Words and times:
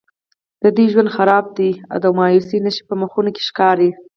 د 0.61 0.63
دوی 0.75 0.87
ژوند 0.93 1.13
خراب 1.15 1.45
دی 1.57 1.71
او 1.91 1.97
د 2.03 2.05
مایوسیو 2.17 2.63
نښې 2.65 2.83
په 2.89 2.95
مخونو 3.01 3.29
کې 3.35 3.41
ښکاري. 3.49 3.89